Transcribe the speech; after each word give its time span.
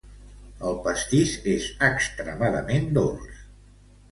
El 0.69 0.77
pastís 0.87 1.35
és 1.53 1.67
extremament 1.91 2.89
dolç. 2.99 3.45